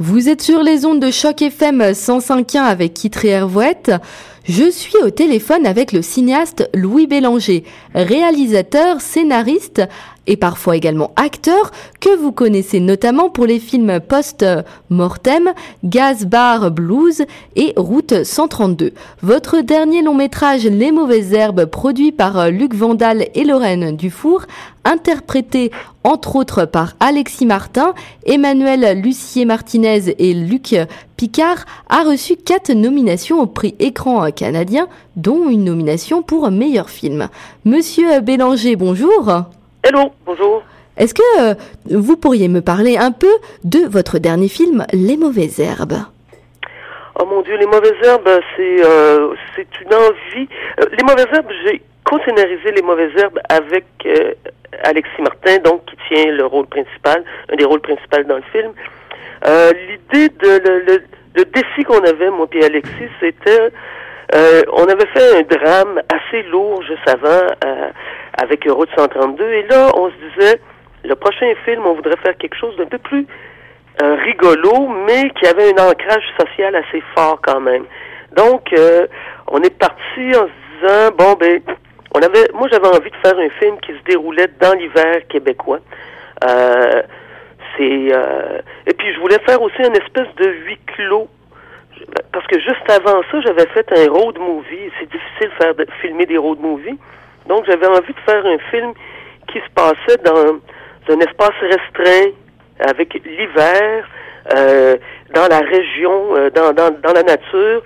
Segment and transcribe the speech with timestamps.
[0.00, 3.92] Vous êtes sur les ondes de choc FM 105.1 avec Kitri Hervouette.
[4.42, 7.62] Je suis au téléphone avec le cinéaste Louis Bélanger,
[7.94, 9.82] réalisateur, scénariste
[10.26, 15.52] et parfois également acteur que vous connaissez notamment pour les films Post-Mortem,
[15.84, 17.24] Gaz Bar Blues
[17.56, 18.92] et Route 132.
[19.22, 24.42] Votre dernier long métrage Les Mauvaises Herbes, produit par Luc Vandal et Lorraine Dufour,
[24.84, 25.70] interprété
[26.02, 27.94] entre autres par Alexis Martin,
[28.26, 30.76] Emmanuel Lucier Martinez et Luc
[31.16, 37.28] Picard, a reçu quatre nominations au prix écran canadien, dont une nomination pour meilleur film.
[37.64, 39.46] Monsieur Bélanger, bonjour.
[39.86, 40.62] Hello, bonjour.
[40.96, 41.54] Est-ce que euh,
[41.90, 43.32] vous pourriez me parler un peu
[43.64, 45.98] de votre dernier film, Les Mauvaises Herbes?
[47.20, 50.48] Oh mon Dieu, Les Mauvaises Herbes, c'est euh, c'est une envie.
[50.80, 53.84] Euh, les Mauvaises Herbes, j'ai co-scénarisé Les Mauvaises Herbes avec
[54.84, 58.72] Alexis Martin, donc qui tient le rôle principal, un des rôles principaux dans le film.
[59.44, 61.02] L'idée de le,
[61.36, 63.70] le, défi qu'on avait, moi et Alexis, c'était
[64.72, 67.52] on avait fait un drame assez lourd juste avant
[68.36, 69.44] avec Route 132.
[69.44, 70.60] Et là, on se disait,
[71.04, 73.26] le prochain film, on voudrait faire quelque chose d'un peu plus
[74.02, 77.84] euh, rigolo, mais qui avait un ancrage social assez fort quand même.
[78.36, 79.06] Donc, euh,
[79.48, 81.60] on est parti en se disant, bon, ben,
[82.14, 85.80] on avait, moi, j'avais envie de faire un film qui se déroulait dans l'hiver québécois.
[86.44, 87.02] Euh,
[87.76, 88.12] c'est,
[88.86, 91.28] et puis je voulais faire aussi une espèce de huis clos
[92.32, 94.90] parce que juste avant ça, j'avais fait un road movie.
[94.98, 96.98] C'est difficile de faire de, filmer des road movies.
[97.46, 98.92] Donc, j'avais envie de faire un film
[99.48, 100.60] qui se passait dans
[101.12, 102.32] un espace restreint,
[102.80, 104.08] avec l'hiver,
[104.52, 104.96] euh,
[105.34, 107.82] dans la région, euh, dans, dans, dans, la nature.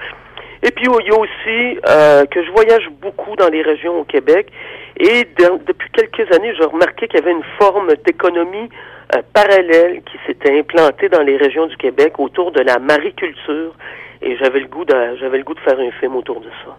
[0.63, 4.05] Et puis, il y a aussi euh, que je voyage beaucoup dans les régions au
[4.05, 4.51] Québec.
[4.97, 8.69] Et depuis quelques années, j'ai remarqué qu'il y avait une forme d'économie
[9.15, 13.75] euh, parallèle qui s'était implantée dans les régions du Québec autour de la mariculture.
[14.21, 16.77] Et j'avais le goût de, j'avais le goût de faire un film autour de ça.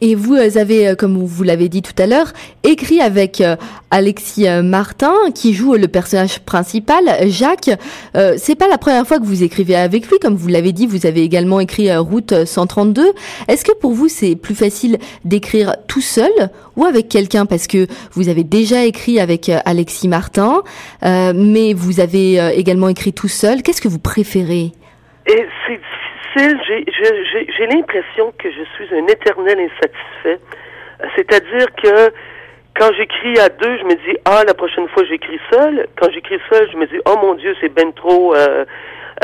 [0.00, 2.32] Et vous avez, euh, comme vous l'avez dit tout à l'heure,
[2.62, 3.56] écrit avec euh,
[3.90, 7.70] Alexis euh, Martin, qui joue le personnage principal, Jacques.
[8.16, 10.86] Euh, c'est pas la première fois que vous écrivez avec lui, comme vous l'avez dit,
[10.86, 13.12] vous avez également écrit Route 132.
[13.48, 16.30] Est-ce que pour vous c'est plus facile d'écrire tout seul
[16.76, 17.46] ou avec quelqu'un?
[17.46, 20.62] Parce que vous avez déjà écrit avec Alexis Martin,
[21.02, 23.62] mais vous avez également écrit tout seul.
[23.62, 24.72] Qu'est-ce que vous préférez?
[26.36, 30.40] J'ai l'impression que je suis un éternel insatisfait.
[31.16, 32.12] C'est-à-dire que
[32.78, 35.86] quand j'écris à deux, je me dis ah la prochaine fois j'écris seul.
[35.96, 38.64] Quand j'écris seul, je me dis oh mon Dieu c'est ben trop euh,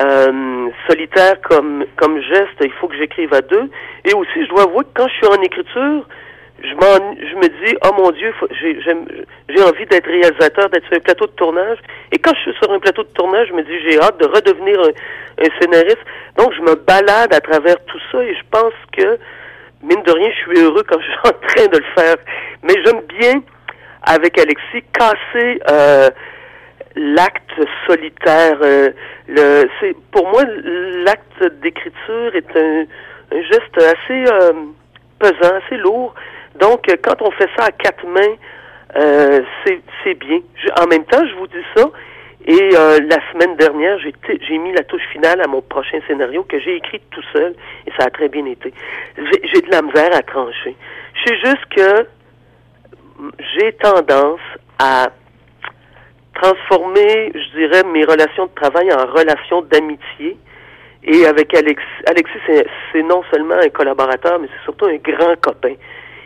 [0.01, 2.59] euh, solitaire comme comme geste.
[2.61, 3.71] Il faut que j'écrive à deux.
[4.05, 6.07] Et aussi je dois avouer que quand je suis en écriture,
[6.65, 8.33] je, je me dis, oh mon Dieu,
[9.49, 11.79] j'ai envie d'être réalisateur, d'être sur un plateau de tournage.
[12.13, 14.27] Et quand je suis sur un plateau de tournage, je me dis, j'ai hâte de
[14.27, 16.05] redevenir un, scénariste.
[16.39, 19.19] Donc, je me balade à travers tout ça et je pense que,
[19.83, 22.17] mine de rien, je suis heureux quand je suis en train de le faire.
[22.63, 23.43] Mais j'aime bien,
[24.03, 26.09] avec Alexis, casser euh,
[26.97, 28.59] l'acte solitaire.
[28.63, 28.91] Euh,
[29.29, 30.45] le, c'est Pour moi,
[31.05, 32.85] l'acte d'écriture est un,
[33.37, 34.53] un, geste assez euh,
[35.19, 36.15] pesant, assez lourd
[36.61, 38.37] donc, euh, quand on fait ça à quatre mains,
[38.97, 39.41] euh,
[40.05, 40.41] c'est bien.
[40.81, 41.91] en même temps, je vous dis ça.
[42.47, 46.61] Et euh, la semaine dernière, j'ai mis la touche finale à mon prochain scénario que
[46.61, 47.55] j'ai écrit tout seul
[47.87, 48.73] et ça a très bien été.
[49.17, 50.77] J'ai de la misère à trancher.
[51.15, 52.07] Je sais juste que
[53.57, 54.41] j'ai tendance
[54.79, 55.09] à
[56.35, 60.37] transformer, je dirais, mes relations de travail en relations d'amitié.
[61.03, 62.39] Et avec Alex, Alexis,
[62.93, 65.75] c'est non seulement un collaborateur, mais c'est surtout un grand copain.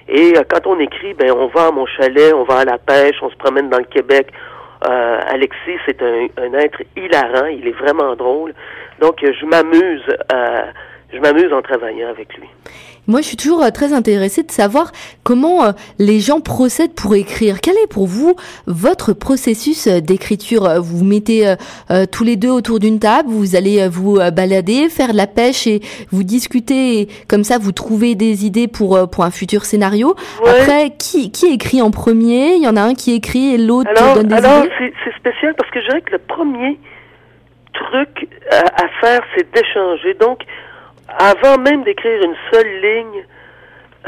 [0.09, 2.79] Et euh, quand on écrit, ben on va à mon chalet, on va à la
[2.79, 4.29] pêche, on se promène dans le Québec.
[4.89, 8.55] Euh, Alexis, c'est un, un, être hilarant, il est vraiment drôle.
[9.01, 10.63] Donc, je m'amuse, euh,
[11.13, 12.49] je m'amuse en travaillant avec lui.
[13.09, 14.93] Moi, je suis toujours euh, très intéressée de savoir
[15.25, 17.63] comment euh, les gens procèdent pour écrire.
[17.63, 18.37] Quel est pour vous
[18.67, 21.55] votre processus euh, d'écriture Vous vous mettez
[22.13, 25.81] tous les deux autour d'une table, vous allez vous balader, faire de la pêche et
[26.11, 27.01] vous discuter.
[27.01, 30.17] Et comme ça, vous trouvez des idées pour pour un futur scénario.
[30.45, 32.57] Après, qui qui écrit en premier?
[32.57, 34.71] Il y en a un qui écrit et l'autre donne des alors, idées.
[34.71, 36.79] Alors, c'est spécial parce que je dirais que le premier
[37.73, 40.15] truc à, à faire, c'est d'échanger.
[40.15, 40.41] Donc,
[41.09, 43.25] avant même d'écrire une seule ligne,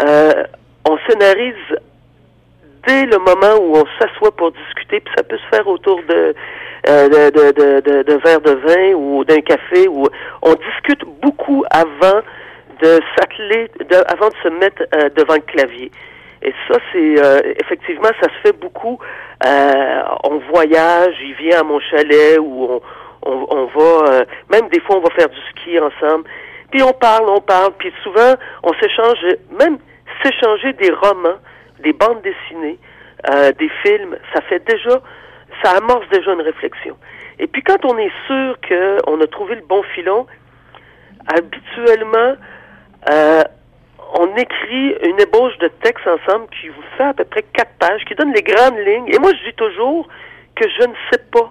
[0.02, 0.44] euh,
[0.88, 1.55] on scénarise
[2.87, 6.35] dès le moment où on s'assoit pour discuter, puis ça peut se faire autour de,
[6.88, 10.06] euh, de, de, de, de, verre de vin ou d'un café, où
[10.43, 12.20] on discute beaucoup avant
[12.82, 13.70] de s'atteler,
[14.08, 15.91] avant de se mettre euh, devant le clavier.
[16.43, 18.99] Et ça, c'est euh, effectivement, ça se fait beaucoup.
[19.44, 22.81] on voyage, il vient à mon chalet ou on,
[23.23, 26.25] on, on va, euh, même des fois, on va faire du ski ensemble.
[26.70, 29.19] Puis on parle, on parle, puis souvent, on s'échange,
[29.58, 29.78] même
[30.22, 31.38] s'échanger des romans,
[31.81, 32.78] des bandes dessinées,
[33.28, 35.00] euh, des films, ça fait déjà,
[35.62, 36.96] ça amorce déjà une réflexion.
[37.38, 40.26] Et puis quand on est sûr qu'on a trouvé le bon filon,
[41.26, 42.37] habituellement,
[43.11, 43.43] euh,
[44.19, 48.05] on écrit une ébauche de texte ensemble qui vous fait à peu près quatre pages,
[48.06, 49.08] qui donne les grandes lignes.
[49.08, 50.08] Et moi, je dis toujours
[50.56, 51.50] que je ne sais pas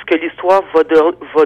[0.00, 0.82] ce que l'histoire va,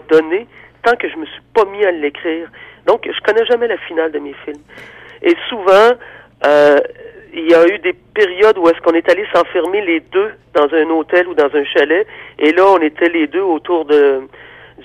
[0.08, 0.46] donner
[0.82, 2.48] tant que je me suis pas mis à l'écrire.
[2.88, 4.62] Donc, je connais jamais la finale de mes films.
[5.22, 5.90] Et souvent,
[6.46, 6.78] euh,
[7.34, 10.72] il y a eu des périodes où est-ce qu'on est allé s'enfermer les deux dans
[10.72, 12.06] un hôtel ou dans un chalet,
[12.38, 14.22] et là, on était les deux autour de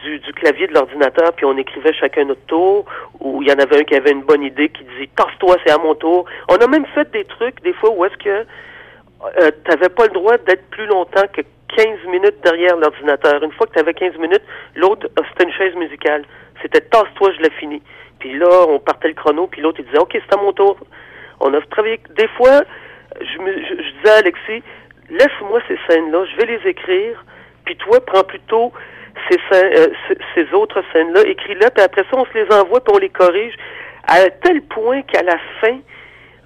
[0.03, 2.85] du, clavier de l'ordinateur, puis on écrivait chacun notre tour,
[3.21, 5.71] ou il y en avait un qui avait une bonne idée, qui disait «Casse-toi, c'est
[5.71, 6.25] à mon tour».
[6.49, 10.05] On a même fait des trucs, des fois, où est-ce que euh, tu n'avais pas
[10.07, 11.41] le droit d'être plus longtemps que
[11.75, 13.43] 15 minutes derrière l'ordinateur.
[13.43, 14.43] Une fois que tu avais 15 minutes,
[14.75, 16.23] l'autre, euh, c'était une chaise musicale.
[16.61, 17.81] C'était «Tasse-toi, je l'ai fini».
[18.19, 20.77] Puis là, on partait le chrono, puis l'autre, il disait «OK, c'est à mon tour».
[21.39, 21.99] On a travaillé...
[22.17, 22.61] Des fois,
[23.19, 24.63] je, me, disais à Alexis,
[25.09, 27.23] laisse-moi ces scènes-là, je vais les écrire,
[27.65, 28.71] puis toi, prends plutôt
[29.29, 29.87] ces, euh,
[30.35, 33.55] ces autres scènes-là, écris-les, puis après ça, on se les envoie, puis on les corrige,
[34.07, 35.77] à tel point qu'à la fin,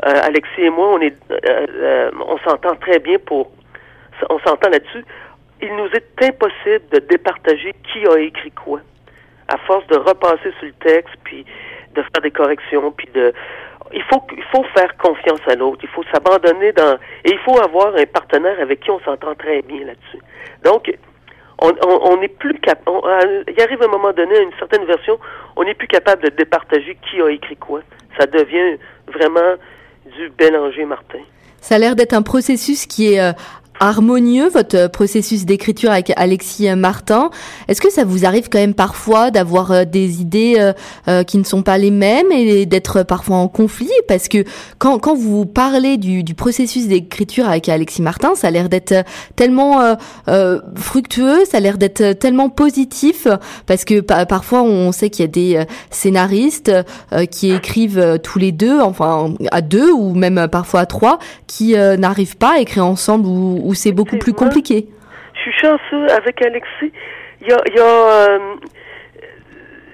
[0.05, 3.51] euh, Alexis et moi, on est, euh, on s'entend très bien pour,
[4.29, 5.05] on s'entend là-dessus.
[5.61, 8.79] Il nous est impossible de départager qui a écrit quoi.
[9.47, 11.45] À force de repasser sur le texte, puis
[11.95, 13.33] de faire des corrections, puis de,
[13.93, 15.79] il faut, faire confiance à l'autre.
[15.83, 19.61] Il faut s'abandonner dans, et il faut avoir un partenaire avec qui on s'entend très
[19.61, 20.21] bien là-dessus.
[20.63, 20.91] Donc,
[21.59, 23.45] on n'est plus capable.
[23.47, 25.17] Il arrive un moment donné, à une certaine version,
[25.55, 27.81] on n'est plus capable de départager qui a écrit quoi.
[28.19, 28.77] Ça devient
[29.07, 29.55] vraiment
[30.15, 31.19] du Bélanger Martin.
[31.61, 33.33] Ça a l'air d'être un processus qui est euh,
[33.79, 37.29] harmonieux, votre processus d'écriture avec Alexis Martin.
[37.67, 40.73] Est-ce que ça vous arrive quand même parfois d'avoir euh, des idées euh,
[41.07, 43.89] euh, qui ne sont pas les mêmes et d'être parfois en conflit?
[44.07, 44.43] Parce que
[44.77, 49.05] quand, quand vous parlez du, du processus d'écriture avec Alexis Martin, ça a l'air d'être
[49.35, 49.95] tellement
[50.27, 53.27] euh, fructueux, ça a l'air d'être tellement positif,
[53.65, 56.71] parce que parfois on sait qu'il y a des scénaristes
[57.31, 62.37] qui écrivent tous les deux, enfin à deux ou même parfois à trois, qui n'arrivent
[62.37, 64.87] pas à écrire ensemble ou ou c'est beaucoup plus compliqué?
[65.35, 66.91] Je suis chanceux avec Alexis.
[67.41, 68.55] Il y a, il y a, euh,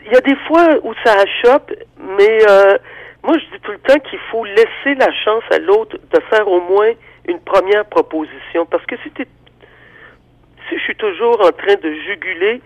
[0.05, 1.73] il y a des fois où ça achoppe,
[2.17, 2.77] mais euh,
[3.23, 6.47] moi je dis tout le temps qu'il faut laisser la chance à l'autre de faire
[6.47, 6.91] au moins
[7.27, 8.65] une première proposition.
[8.67, 12.61] Parce que si, si je suis toujours en train de juguler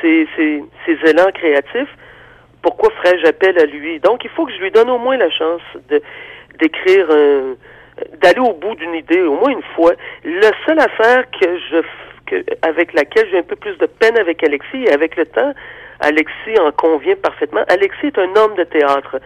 [0.00, 1.92] ces, ces, ces élans créatifs,
[2.60, 3.98] pourquoi ferais-je appel à lui?
[4.00, 6.02] Donc il faut que je lui donne au moins la chance de
[6.60, 7.56] d'écrire un
[8.20, 9.92] d'aller au bout d'une idée au moins une fois.
[10.24, 11.82] La seule affaire que je
[12.26, 15.52] que, avec laquelle j'ai un peu plus de peine avec Alexis et avec le temps,
[16.00, 17.62] Alexis en convient parfaitement.
[17.68, 19.20] Alexis est un homme de théâtre.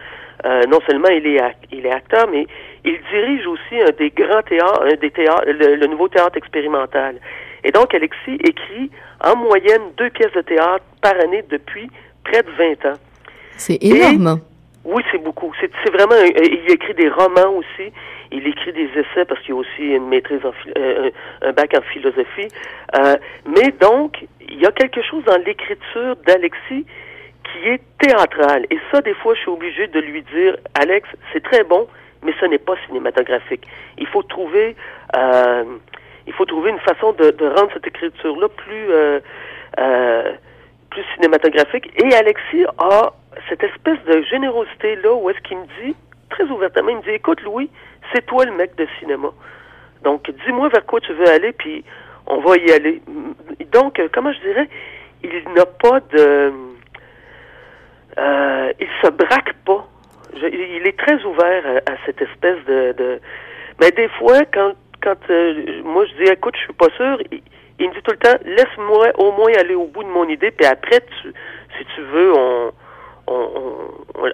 [0.45, 2.47] Euh, non seulement il est il est acteur, mais
[2.85, 7.15] il dirige aussi un des grands théâtres, un des théâtres, le, nouveau théâtre expérimental.
[7.63, 8.89] Et donc Alexis écrit
[9.21, 11.89] en moyenne deux pièces de théâtre par année depuis
[12.23, 12.97] près de 20 ans.
[13.57, 14.39] C'est énorme.
[14.85, 15.51] oui, c'est beaucoup.
[15.59, 16.15] C'est vraiment.
[16.23, 17.91] il écrit des romans aussi.
[18.31, 21.09] Il écrit des essais parce qu'il a aussi une maîtrise en euh,
[21.41, 22.47] un bac en philosophie.
[22.95, 23.15] Euh,
[23.45, 26.85] mais donc, il y a quelque chose dans l'écriture d'Alexis
[27.51, 28.65] qui est théâtral.
[28.69, 31.87] Et ça, des fois, je suis obligé de lui dire, Alex, c'est très bon,
[32.23, 33.65] mais ce n'est pas cinématographique.
[33.97, 34.75] Il faut trouver,
[35.15, 35.63] euh,
[36.27, 39.19] il faut trouver une façon de, de rendre cette écriture-là plus, euh,
[39.79, 40.31] euh,
[40.89, 41.89] plus cinématographique.
[42.03, 43.13] Et Alexis a
[43.47, 45.95] cette espèce de générosité-là où est-ce qu'il me dit,
[46.29, 47.69] très ouvertement, il me dit, écoute, Louis,
[48.13, 49.29] c'est toi le mec de cinéma.
[50.03, 51.83] Donc, dis-moi vers quoi tu veux aller, puis
[52.27, 53.01] on va y aller.
[53.71, 54.69] Donc, euh, comment je dirais,
[55.23, 56.51] il n'a pas de...
[58.17, 59.87] Euh, il se braque pas.
[60.35, 63.19] il est très ouvert à, cette espèce de,
[63.79, 67.41] Mais des fois, quand, quand euh, moi je dis, écoute, je suis pas sûr, il,
[67.79, 70.51] il, me dit tout le temps, laisse-moi au moins aller au bout de mon idée,
[70.51, 71.33] puis après, tu,
[71.77, 72.71] si tu veux, on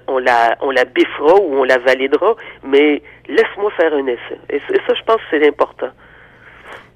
[0.07, 4.39] on, la, on la biffera ou on la validera, mais laisse-moi faire un essai.
[4.49, 5.89] Et, ça, je pense que c'est important.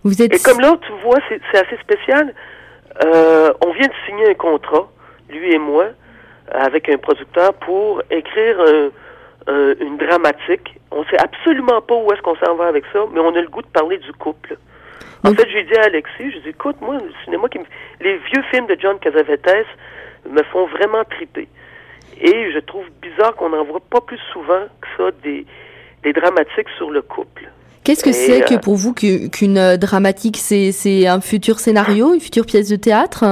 [0.04, 0.34] Vous êtes...
[0.34, 2.34] Et comme là, tu vois, c'est assez spécial.
[3.04, 4.90] Euh, on vient de signer un contrat,
[5.30, 5.88] lui et moi,
[6.52, 8.58] avec un producteur pour écrire
[9.48, 10.80] une dramatique.
[10.92, 13.50] On sait absolument pas où est-ce qu'on s'en va avec ça, mais on a le
[13.50, 14.58] goût de parler du couple.
[15.26, 17.60] En fait, j'ai dit à Alexis, je dis, écoute, moi, le cinéma qui
[18.00, 19.68] les vieux films de John Casavetes
[20.30, 21.48] me font vraiment triper.
[22.22, 25.46] Et je trouve bizarre qu'on n'en voit pas plus souvent que ça des,
[26.04, 27.50] des dramatiques sur le couple.
[27.84, 32.46] Qu'est-ce que c'est que euh, pour vous qu'une dramatique C'est un futur scénario, une future
[32.46, 33.24] pièce de théâtre?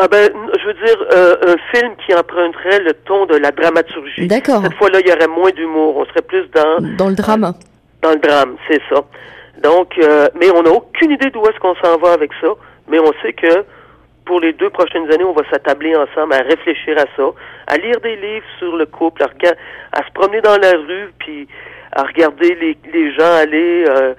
[0.00, 0.30] Ah ben,
[0.60, 4.28] je veux dire, euh, un film qui emprunterait le ton de la dramaturgie.
[4.28, 4.62] D'accord.
[4.62, 5.96] Cette fois-là, il y aurait moins d'humour.
[5.96, 6.96] On serait plus dans...
[6.96, 7.52] Dans le drame.
[8.02, 9.02] dans le drame, c'est ça.
[9.62, 12.48] Donc, euh, mais on n'a aucune idée d'où est-ce qu'on s'en va avec ça.
[12.88, 13.64] Mais on sait que
[14.28, 17.26] pour les deux prochaines années, on va s'attabler ensemble à réfléchir à ça,
[17.66, 19.30] à lire des livres sur le couple, à,
[19.98, 21.48] à se promener dans la rue, puis
[21.92, 23.86] à regarder les, les gens aller.
[23.88, 24.14] euh,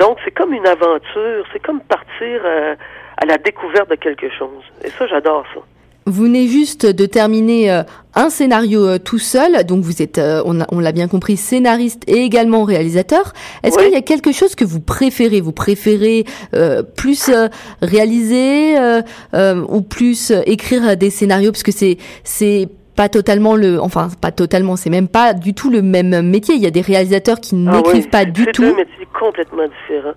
[0.00, 2.74] donc, c'est comme une aventure, c'est comme partir euh,
[3.22, 4.64] à la découverte de quelque chose.
[4.84, 5.60] Et ça, j'adore ça.
[6.08, 7.82] Vous venez juste de terminer euh,
[8.14, 11.36] un scénario euh, tout seul, donc vous êtes, euh, on, a- on l'a bien compris,
[11.36, 13.32] scénariste et également réalisateur.
[13.64, 13.84] Est-ce Oui.
[13.86, 15.40] qu'il y a quelque chose que vous préférez?
[15.40, 17.48] Vous préférez euh, plus euh,
[17.82, 19.02] réaliser euh,
[19.34, 21.50] euh, ou plus euh, écrire des scénarios?
[21.50, 25.70] Parce que c'est c'est pas totalement le, enfin pas totalement, c'est même pas du tout
[25.70, 26.54] le même métier.
[26.54, 28.62] Il y a des réalisateurs qui Ah n'écrivent oui, pas c'est- du C'est tout.
[28.62, 30.14] deux métiers complètement différents.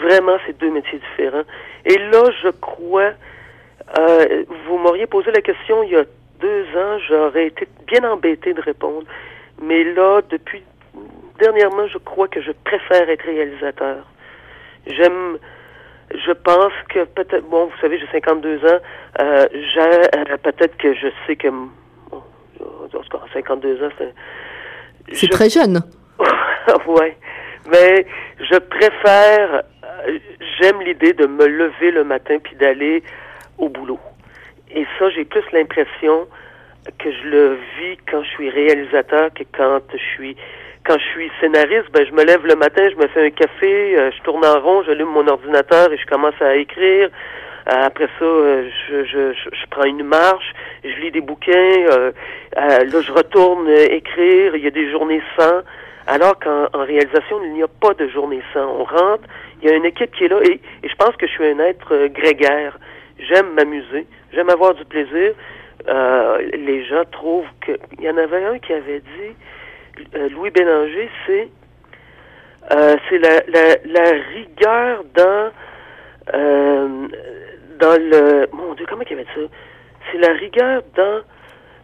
[0.00, 1.42] Vraiment, c'est deux métiers différents.
[1.84, 3.10] Et là, je crois,
[3.98, 6.04] euh, vous m'auriez posé la question il y a
[6.40, 9.06] deux ans, j'aurais été bien embêté de répondre.
[9.62, 10.62] Mais là, depuis
[11.38, 14.06] dernièrement, je crois que je préfère être réalisateur.
[14.86, 15.38] J'aime,
[16.14, 18.78] je pense que peut-être, bon, vous savez, j'ai 52 ans,
[19.20, 22.22] euh, j'ai, euh, peut-être que je sais que, bon,
[22.60, 24.14] en tout cas, 52 ans, c'est
[25.14, 25.80] C'est je- très jeune.
[26.86, 27.16] ouais.
[27.70, 28.06] Mais
[28.38, 30.18] je préfère, euh,
[30.60, 33.02] j'aime l'idée de me lever le matin puis d'aller
[33.58, 34.00] au boulot.
[34.70, 36.26] Et ça, j'ai plus l'impression
[36.98, 40.36] que je le vis quand je suis réalisateur que quand je suis
[40.86, 43.98] quand je suis scénariste, ben je me lève le matin, je me fais un café,
[43.98, 47.10] euh, je tourne en rond, j'allume mon ordinateur et je commence à écrire.
[47.68, 52.12] Euh, après ça, euh, je, je, je, prends une marche, je lis des bouquins,
[52.56, 55.62] là je retourne écrire, il y a des journées sans.
[56.06, 58.64] Alors qu'en en réalisation, il n'y a pas de journée sans.
[58.64, 59.24] On rentre,
[59.60, 61.46] il y a une équipe qui est là et, et je pense que je suis
[61.46, 62.78] un être grégaire.
[63.18, 65.34] J'aime m'amuser, j'aime avoir du plaisir.
[65.88, 67.72] Euh, les gens trouvent que...
[67.98, 71.48] Il y en avait un qui avait dit, euh, Louis Bélanger, c'est
[72.72, 75.50] euh, c'est la, la, la rigueur dans
[76.34, 77.08] euh,
[77.78, 79.40] dans le mon Dieu comment il avait dit ça?
[80.10, 81.20] C'est la rigueur dans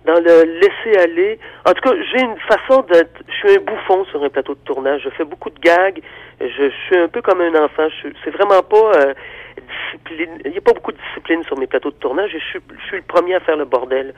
[0.06, 1.38] dans le laisser aller.
[1.64, 4.60] En tout cas j'ai une façon de je suis un bouffon sur un plateau de
[4.64, 5.02] tournage.
[5.04, 6.00] Je fais beaucoup de gags.
[6.40, 7.86] Je, suis un peu comme un enfant.
[8.02, 9.14] Je c'est vraiment pas euh,
[9.60, 12.44] discipline il n'y a pas beaucoup de discipline sur mes plateaux de tournage et je
[12.46, 14.14] suis je suis le premier à faire le bordel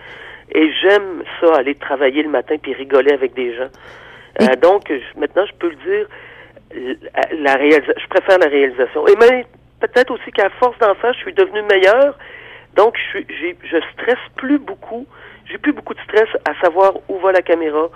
[0.52, 3.70] et j'aime ça aller travailler le matin puis rigoler avec des gens
[4.40, 6.06] Et- Euh, donc je- maintenant je peux le dire
[6.74, 7.70] la, la
[8.02, 9.06] je préfère la réalisation.
[9.06, 9.14] Et
[9.80, 12.18] peut-être aussi qu'à force d'en faire, je suis devenu meilleur.
[12.74, 15.06] Donc, je, suis, je stresse plus beaucoup.
[15.48, 17.88] J'ai plus beaucoup de stress à savoir où va la caméra,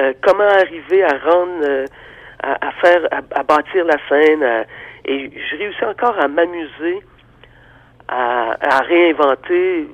[0.00, 1.84] euh, comment arriver à rendre, euh,
[2.42, 4.42] à, à faire, à, à bâtir la scène.
[4.42, 4.64] à-
[5.04, 7.00] et je réussis encore à m'amuser,
[8.08, 9.88] à, à réinventer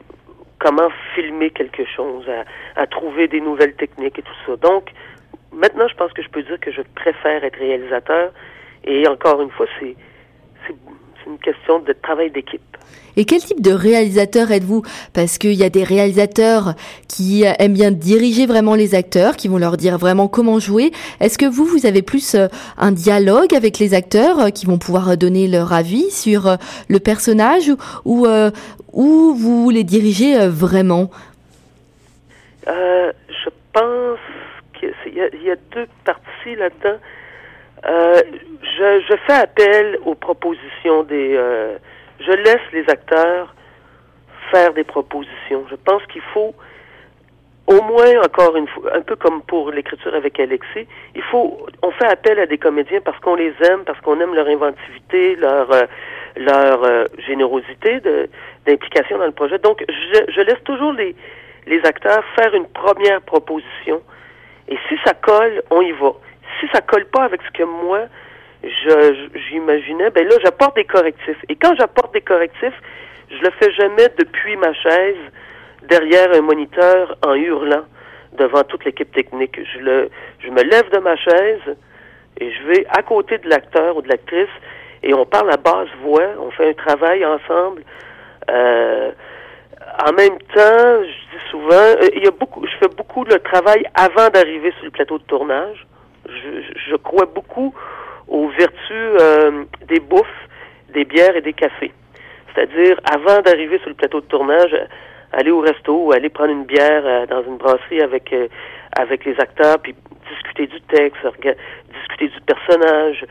[0.59, 4.57] comment filmer quelque chose, à, à trouver des nouvelles techniques et tout ça.
[4.57, 4.91] Donc,
[5.53, 8.33] maintenant, je pense que je peux dire que je préfère être réalisateur.
[8.85, 9.97] Et encore une fois, c'est
[11.31, 12.77] une question de travail d'équipe.
[13.17, 14.83] Et quel type de réalisateur êtes-vous?
[15.13, 16.75] Parce qu'il y a des réalisateurs
[17.09, 20.93] qui aiment bien diriger vraiment les acteurs, qui vont leur dire vraiment comment jouer.
[21.21, 22.47] Est-ce que vous, vous avez plus euh,
[22.79, 26.57] un dialogue avec les acteurs euh, qui vont pouvoir euh, donner leur avis sur
[26.89, 28.27] le personnage ou, ou,
[28.93, 31.11] ou vous les dirigez vraiment?
[32.69, 34.19] Euh, je pense
[34.79, 36.99] qu'il y a deux parties là-dedans.
[37.87, 38.21] Euh,
[38.63, 41.35] je, je fais appel aux propositions des.
[41.37, 41.79] euh,
[42.21, 43.55] je laisse les acteurs
[44.51, 45.65] faire des propositions.
[45.71, 46.55] Je pense qu'il faut,
[47.67, 51.91] au moins encore une fois, un peu comme pour l'écriture avec Alexis, il faut, on
[51.93, 55.73] fait appel à des comédiens parce qu'on les aime, parce qu'on aime leur inventivité, leur
[55.73, 55.85] euh,
[56.37, 58.01] leur euh, générosité
[58.67, 59.59] d'implication dans le projet.
[59.59, 61.15] Donc, je, je laisse toujours les
[61.67, 64.03] les acteurs faire une première proposition.
[64.69, 66.13] Et si ça colle, on y va.
[66.61, 68.03] Si ça colle pas avec ce que moi,
[68.63, 71.39] je, j'imaginais, ben là, j'apporte des correctifs.
[71.49, 72.79] Et quand j'apporte des correctifs,
[73.31, 75.17] je le fais jamais depuis ma chaise,
[75.89, 77.85] derrière un moniteur, en hurlant
[78.33, 79.59] devant toute l'équipe technique.
[79.75, 81.77] Je le, je me lève de ma chaise
[82.39, 84.49] et je vais à côté de l'acteur ou de l'actrice
[85.03, 87.83] et on parle à basse voix, on fait un travail ensemble.
[88.51, 89.11] Euh,
[90.07, 93.39] en même temps, je dis souvent, euh, il y a beaucoup, je fais beaucoup le
[93.41, 95.87] travail avant d'arriver sur le plateau de tournage.
[96.31, 97.75] Je, je- crois beaucoup
[98.29, 100.49] aux vertus euh, des bouffes,
[100.95, 101.93] des bières et des cafés.
[102.55, 104.75] C'est-à-dire, avant d'arriver sur le plateau de tournage,
[105.33, 108.49] aller au resto aller prendre une bière euh, dans une brasserie avec euh,
[108.99, 109.95] avec les acteurs, puis
[110.29, 111.21] discuter du texte,
[111.95, 113.25] discuter du personnage,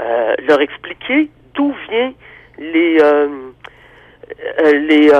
[0.00, 2.12] euh, leur expliquer d'où vient
[2.58, 2.98] les
[4.72, 5.10] les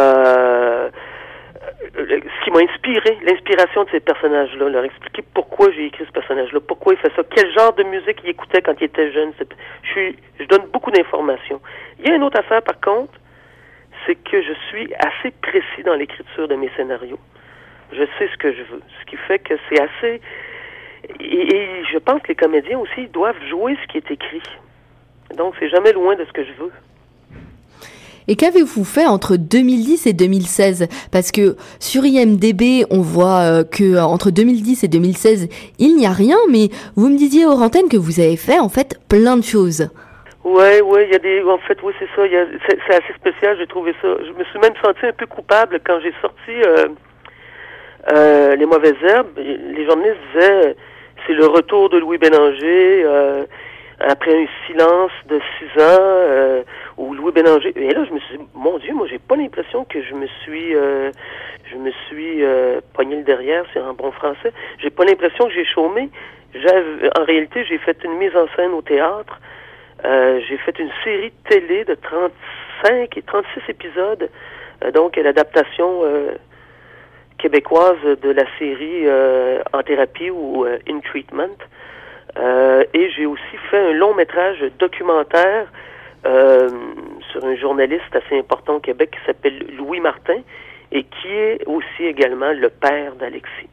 [1.95, 6.61] ce qui m'a inspiré, l'inspiration de ces personnages-là, leur expliquer pourquoi j'ai écrit ce personnage-là,
[6.61, 9.33] pourquoi il fait ça, quel genre de musique il écoutait quand il était jeune.
[9.83, 11.61] Je, suis, je donne beaucoup d'informations.
[12.01, 13.13] Il y a une autre affaire, par contre,
[14.07, 17.21] c'est que je suis assez précis dans l'écriture de mes scénarios.
[17.93, 20.21] Je sais ce que je veux, ce qui fait que c'est assez...
[21.21, 24.43] Et, je pense que les comédiens aussi doivent jouer ce qui est écrit.
[25.37, 26.73] Donc, c'est jamais loin de ce que je veux.
[28.29, 34.01] Et qu'avez-vous fait entre 2010 et 2016 Parce que sur IMDB, on voit euh, que
[34.01, 35.49] entre 2010 et 2016,
[35.79, 38.69] il n'y a rien, mais vous me disiez aux antennes que vous avez fait en
[38.69, 39.89] fait plein de choses.
[40.45, 42.23] Ouais, ouais, il y a des, en fait, oui, c'est ça.
[42.69, 43.57] C'est assez spécial.
[43.59, 44.09] J'ai trouvé ça.
[44.27, 46.89] Je me suis même senti un peu coupable quand j'ai sorti euh,
[48.13, 49.29] euh, les mauvaises herbes.
[49.37, 50.75] Les journalistes disaient
[51.27, 53.45] c'est le retour de Louis Bélanger euh,
[54.09, 56.63] après un silence de six ans euh,
[56.97, 57.73] où Louis Bélanger.
[57.77, 60.27] Et là, je me suis dit, mon Dieu, moi, j'ai pas l'impression que je me
[60.43, 61.11] suis, euh,
[61.71, 64.53] je me suis euh, pogné le derrière, c'est en bon français.
[64.79, 66.11] J'ai pas l'impression que j'ai chômé.
[67.19, 69.41] En réalité, j'ai fait une mise en scène au théâtre.
[70.05, 74.29] J'ai fait une série télé de 35 et 36 épisodes,
[74.93, 76.03] donc l'adaptation
[77.39, 79.07] québécoise de la série
[79.73, 81.57] En thérapie ou In Treatment.
[82.37, 85.67] Et j'ai aussi fait un long métrage documentaire
[86.25, 90.41] sur un journaliste assez important au Québec qui s'appelle Louis Martin
[90.93, 93.69] et qui est aussi également le père d'Alexis.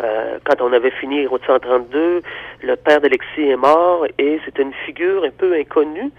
[0.00, 2.22] Euh, quand on avait fini Route 132,
[2.62, 6.10] le père d'Alexis est mort et c'est une figure un peu inconnue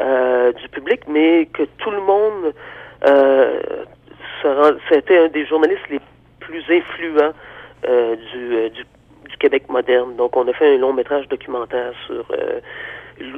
[0.00, 2.52] euh, du public, mais que tout le monde,
[3.06, 3.60] euh,
[4.90, 6.00] c'était un des journalistes les
[6.40, 7.32] plus influents
[7.88, 8.84] euh, du, du,
[9.44, 10.16] Québec moderne.
[10.16, 12.24] Donc on a fait un long métrage documentaire sur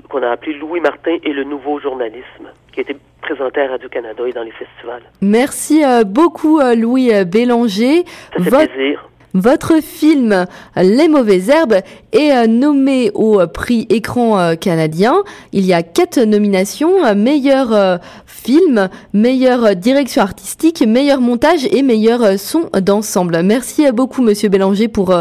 [0.08, 4.22] qu'on a appelé Louis Martin et le nouveau journalisme, qui a été présenté à Radio-Canada
[4.26, 5.02] et dans les festivals.
[5.20, 8.04] Merci beaucoup Louis Bélanger.
[8.36, 9.08] Ça fait plaisir.
[9.37, 11.80] Votre film Les mauvaises herbes
[12.15, 15.25] est euh, nommé au prix écran euh, canadien.
[15.52, 22.39] Il y a quatre nominations meilleur euh, film, meilleure direction artistique, meilleur montage et meilleur
[22.39, 23.43] son d'ensemble.
[23.43, 25.15] Merci beaucoup Monsieur Bélanger pour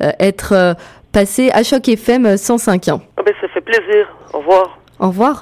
[0.00, 0.74] être
[1.12, 3.00] passé à Choc FM 105.1.
[3.18, 4.06] Ah ben, ça fait plaisir.
[4.32, 4.78] Au revoir.
[4.98, 5.36] Au revoir.